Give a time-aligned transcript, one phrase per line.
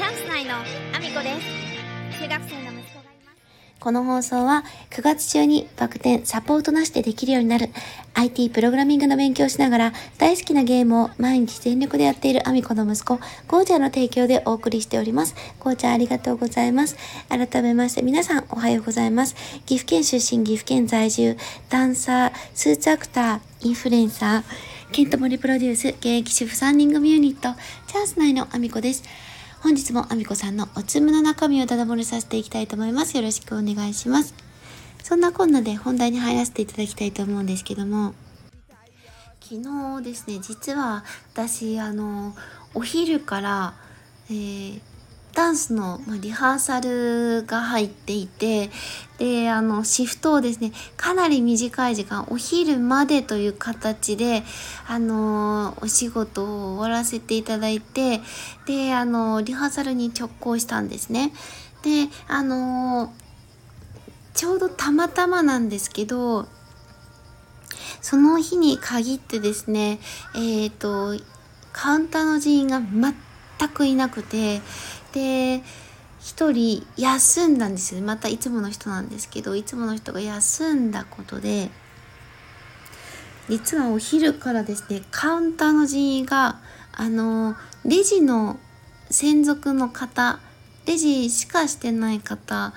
[0.00, 1.38] チャンス内のアミコで
[2.08, 7.68] す中学生の息子がいますこの放送は9月中にバク転サポートなしでできるようになる
[8.14, 15.34] IT プログラミングの勉強をしながら大好きなゲームを毎日全力でやっているアミコの息子、ゴーちゃんの提供でお送りしております。
[15.58, 16.96] ゴーちゃんありがとうございます。
[17.28, 19.34] 改めまして皆さんおはようございます。
[19.66, 21.36] 岐阜県出身、岐阜県在住、
[21.68, 27.54] ダンサー、スーツアクター、インフルエンサー、ケントモリプロデュース、現役主婦3人組ユニット、
[27.86, 29.04] チャンス内のアミコです。
[29.62, 33.16] 本日もあみこさんのおつむの中身をただ漏れさせていきたいと思います。
[33.16, 34.34] よろしくお願いします。
[35.02, 38.14] そんなこんなで本題に入らせていただきたいと思うんですけども、
[39.40, 42.34] 昨日ですね、実は私、あの、
[42.72, 43.74] お昼から、
[44.30, 44.89] えー
[45.34, 48.70] ダンスの、リハーサルが入っていて、
[49.18, 54.42] で、あの、シフトをですね、かなり短い時間、お昼までという形で、
[54.88, 58.20] あの、お仕事を終わらせていただいて、
[58.66, 61.32] で、あの、リハーサルに直行したんですね。
[61.82, 63.12] で、あの、
[64.34, 66.46] ちょうどたまたまなんですけど、
[68.00, 70.00] その日に限ってですね、
[70.34, 71.14] えっ、と、
[71.72, 74.60] カウンターの人員が全くいなくて、
[75.12, 75.62] で、
[76.20, 78.02] 一人休んだんですよ。
[78.02, 81.70] またいつもの人なんですけど、いつもの人が休んだことで、
[83.48, 86.60] 実はお昼からですね、カウンターの人員が、
[86.92, 88.58] あの、レジの
[89.10, 90.38] 専属の方、
[90.86, 92.72] レジしかしてない方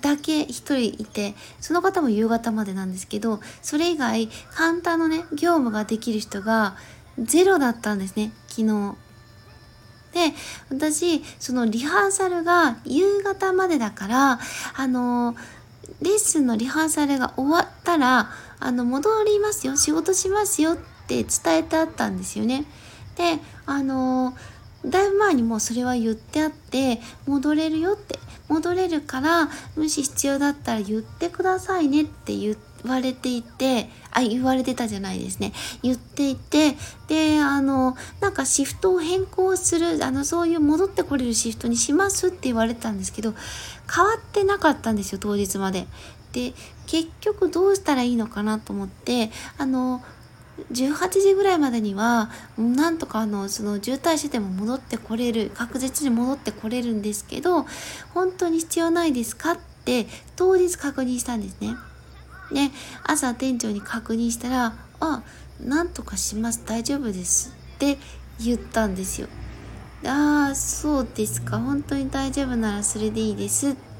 [0.00, 6.76] だけ一人いて、その方も夕方までなんですけど、それ以外、カウンターのね、業務ができる人が
[7.18, 8.96] ゼロだったんですね、昨日。
[10.12, 10.34] で、
[10.70, 14.40] 私、そのリハーサルが夕方までだから、
[14.74, 15.34] あの、
[16.00, 22.64] レッスンのリハーサルが終わったら、あの、戻りますよ、仕事しますよって伝えてあったんですよね。
[23.16, 24.34] で、あの、
[24.84, 28.18] だいぶ前にもうそれは言ってあって、戻れるよって、
[28.52, 35.52] 戻れるから、もし必要だったら言ってくださいねって言われていて、あ、言われてたじゃないですね。
[35.82, 36.76] 言っていて、
[37.08, 43.34] で、あの、なんかシフトを変更する、あの、そういう戻ってこれるシフトにしますって言われたんですけど、
[43.94, 45.86] 変わってなかったんですよ、当日まで。
[46.32, 46.52] で、
[46.86, 50.02] 結局どうしたらいいのかなと思って、あの、
[50.72, 57.66] 18時ぐらいまでにはなんとかあのその渋滞してても戻ってこれる確実に戻ってこれるんですけど
[58.12, 61.76] 本当に必要ないですかって当日確認したんですね。
[62.52, 62.70] で
[63.04, 65.22] 朝店長に確認したら「あ
[65.58, 67.98] なんとかします大丈夫です」って
[68.38, 69.28] 言ったんですよ。
[70.04, 73.91] ああそうですか本当に大丈夫ならそれでいいですって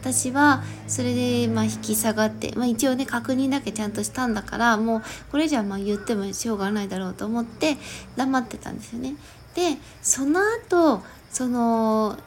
[0.00, 7.76] 私はそれでまあ引き下がって、まあ、一応ね確認だけちゃんとしたんだからもうこれじゃまあ言ってもしょうがないだろうと思って
[8.16, 9.14] 黙ってたんですよね。
[9.54, 12.18] でその後その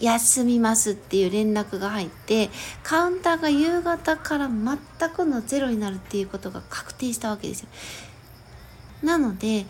[0.00, 2.50] 休みますっていう連絡が入って
[2.82, 7.68] カウンターが夕方から全くのゼロになるっていうことが確定したわけですよ。
[9.02, 9.66] なので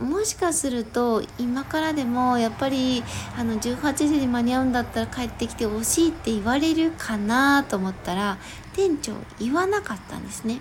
[0.00, 3.02] もしかすると今からでもやっぱり
[3.36, 8.38] あの18時に間に合うんだったら帰ってきてほしいって言われるかなと思ったら
[8.74, 10.60] 店長言わなかったんですね。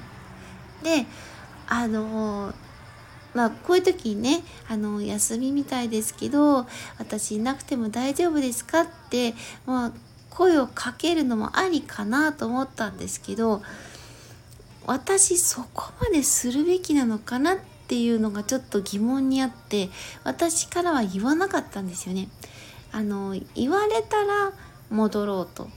[0.83, 1.05] で
[1.67, 2.53] あの
[3.35, 6.65] まあこういう時にねあの休みみたいですけど
[6.97, 9.35] 私いなくても大丈夫ですかって、
[9.67, 9.91] まあ、
[10.31, 13.61] 声をかけるのもありかなと思ったんですけど
[14.87, 19.89] 私そこまでするべきなのかなってっていうのがちょっと疑問にあって
[20.25, 22.27] 私からは言わなかったんですよね。
[22.91, 24.51] あの言われたら
[24.89, 25.69] 戻ろうと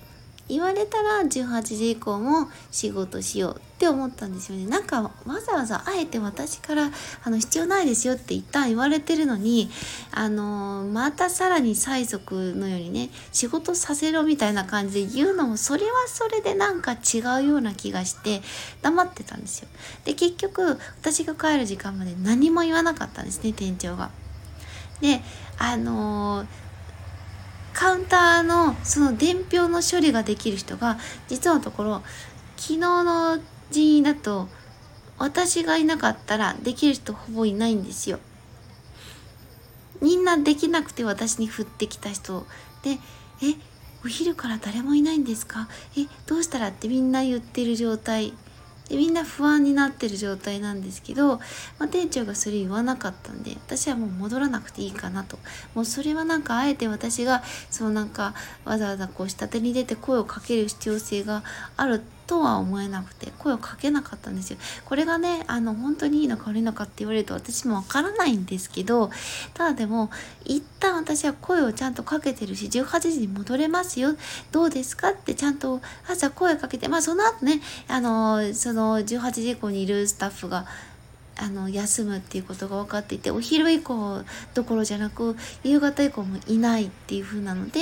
[0.50, 4.66] 言われたら18時以降も仕事しようって思ったんですよね。
[4.66, 6.90] なんかわざわざあえて私から
[7.24, 9.70] あの必要ないですよって一旦言われてるのに
[10.12, 18.42] あのまたさらに催促のようにね仕事させろみたいな感じで言うのもそれはそれでなんか違うような気がして
[18.82, 19.68] 黙ってたんですよ。
[20.04, 24.10] で結局私が帰る時間まで何も言わなかったんですね店長が。
[25.00, 25.22] で
[25.58, 26.69] あのー
[27.80, 30.98] カウンターのその伝票の処理ができる人が
[31.28, 32.02] 実のところ
[32.58, 33.38] 昨日の
[33.70, 34.48] 人員だと
[35.16, 38.18] 私がいなかったらできる人ほぼいないんですよ。
[40.02, 42.46] みんなできなくて私に振ってきた人
[42.82, 42.98] で
[43.42, 43.56] 「え
[44.04, 45.66] お昼から誰もいないんですか？
[45.96, 48.34] えどうしたら?」ってみんな言ってる状態
[48.90, 51.36] でみんな不安になってる状態なんですけど、
[51.78, 55.38] まあ、店長がそれ言わなかったんで私はもう戻らなくていいかなと。
[55.74, 58.34] もうそれはなんかあえて私がそうなんか
[58.64, 61.44] わざわざこう下手に出て声をかける必要性が
[61.76, 64.58] あるとは思えなくて声をかけなかったんですよ。
[64.84, 69.10] これがねあの本当にいいのか悪いのかって言われると私もわからないんですけど
[69.52, 70.10] ただでも
[70.44, 74.14] 一旦私は声をちゃんとかけてるし18時に戻れますよ
[74.52, 80.66] どうですかってちゃんと朝声かけてまあその後ねあのその18時以降にいるスタッフが
[81.36, 84.22] あの休むっていうことが分かっていてお昼以降
[84.54, 85.34] どころじゃなく
[85.64, 87.80] 夕方以降もいないっていう風なので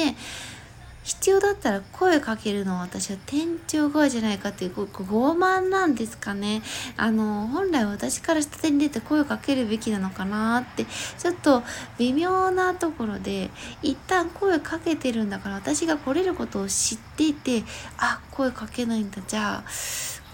[1.09, 6.61] 必要だったら声かけるのは私は店長側じゃないかっていうご傲慢なんですかね。
[6.99, 11.63] あの本来私から下手に出て声をかけるべきなのかなってちょっと
[11.97, 13.49] 微妙なところで
[13.83, 17.65] 一旦声かけてるんだから私が来れることを知っていて
[17.97, 19.23] あ声かけないんだ。
[19.27, 19.71] じゃあ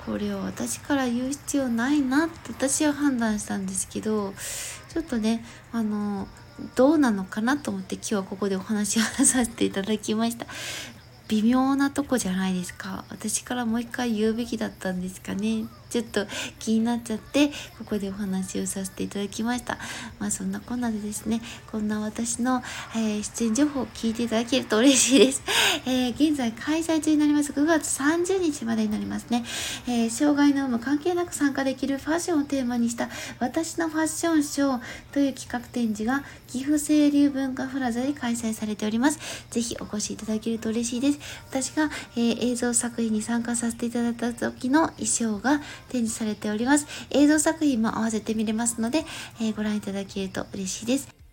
[0.07, 4.35] これを私から言う必要ないなって私は判断したんですけど
[4.89, 6.27] ちょっとねあの
[6.77, 10.47] どうなのかなと思って今日はここでお話をさせていただきました。
[11.29, 13.05] 微妙なとこじゃないですか。
[13.09, 15.65] 私からもう一回言うべきだったんですかね。
[15.95, 16.27] ちょっと
[16.59, 19.79] 気になっちゃってここでお話をさせていただきました。
[20.19, 22.65] まあそんなこんなでですねこんな私の、
[22.97, 25.43] えー、出演情報を聞いていただけると嬉しいです、
[25.87, 27.53] えー、現在開催中になります。
[27.53, 29.45] 9月30日までになりますね、
[29.87, 33.09] えー、障害の有無関係なく参加できるファッションをテーマにした
[33.39, 34.81] 私のファッションショー
[35.13, 39.21] という企画展示が岐阜清流文化プラザで開催されております。
[39.51, 41.19] ぜひお越しいただけると嬉しいです。
[41.49, 46.87] 私が、えー、映像作品に参加させていただいた時の衣装が展示されております。
[47.11, 49.05] 映像作品も合わせて見れますので、
[49.41, 51.24] えー、ご覧いただけると嬉しいです。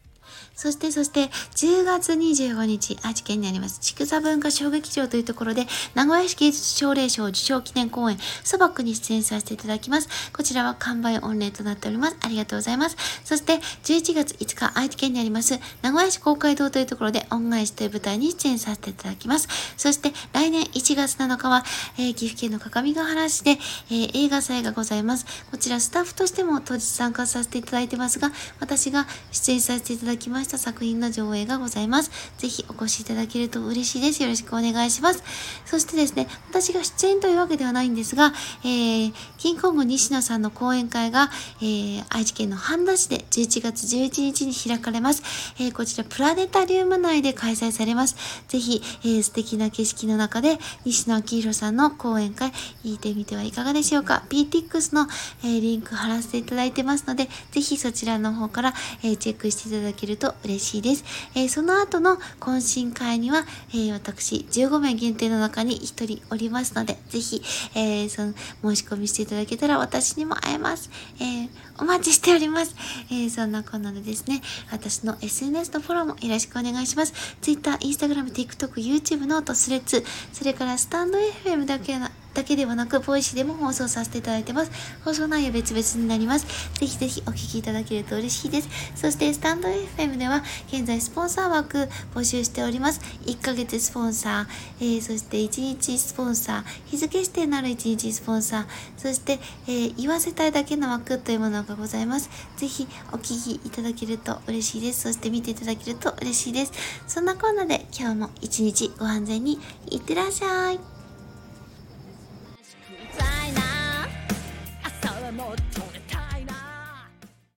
[0.56, 1.26] そして、そして、
[1.56, 5.66] 10月25日、愛知県にあります、畜産文化小劇場というところで、
[5.96, 10.10] 名古屋市芸術奨励賞受賞記念公演、そばくに出演させていただきます。
[10.32, 12.18] こちらは完売御礼となっております。
[12.22, 12.98] ありがとうございます。
[13.24, 19.48] そして、11月5日、愛知県にあります、名古屋市公会堂というところで、恩返しという舞台に出演させていただきます。
[19.78, 21.64] そして、来年1月7日は、
[21.98, 23.52] えー、岐阜県の各務原市で、
[23.90, 25.26] えー、映画祭がございます。
[25.50, 32.12] こちら、スタッフとしても当日参加させていただいてますが、私が出演させていただきますした作品の上映がございます。
[32.38, 34.22] ぜひお越しいただけると嬉しいです。
[34.22, 35.24] よろしくお願いします。
[35.66, 38.34] そしてですね、私が出演というわけではないんですが、
[38.64, 41.30] えー、キンコング西野さんの講演会が、
[41.62, 45.24] えー、愛知県の半田市で11月11日に開かれます。
[45.60, 48.16] えー、こちらプラネタリウム内で開催されます。
[48.48, 52.52] ぜひ、えー、素敵な景色の中で西野昭弘さんの講演会、
[52.84, 54.24] 聞いてみてはいかがでしょうか。
[54.30, 55.08] PTX の、
[55.44, 58.74] えー、リンク貼らせていただいてますので、ぜひそちらの方から、
[59.04, 61.04] えー、チェックしていただけると嬉しいです。
[61.36, 67.42] えー、その後の懇親会には、えー、私15名限定の中に1人おりますので、ぜひ、
[67.76, 68.34] えー、その
[68.76, 70.90] 申し込みしていただけたら私にも会えます。
[71.20, 72.76] えお待ちしております。
[73.12, 74.42] えそんなこんなでですね、
[74.72, 77.14] 私の SNS のフォローもよろしくお願いします。
[77.42, 80.04] Twitter、Instagram、TikTok、 YouTube、note、Threads、
[80.34, 84.72] それからスタンド FM だけなだけではなく、 Voicy でも放送させていただいてます。
[85.04, 86.46] 放送内容別々になります。
[86.80, 88.70] ぜひぜひお聞きいただけると嬉しいです。
[88.96, 93.02] そして、 stand.fm では、現在スポンサー枠募集しております。
[93.26, 98.66] 1ヶ月スポンサー、えー、そして1日スポンサー、日付指定なる1日スポンサー、
[98.98, 102.30] そして、えー、言わせたいだけの枠というものがございます。
[102.58, 105.02] ぜひお聞きいただけると嬉しいです。
[105.02, 106.72] そして見ていただけると嬉しいです。
[107.08, 111.01] そんなこんなで今日も一日ご安全にいってらっしゃい。